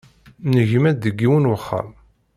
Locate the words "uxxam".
1.55-1.89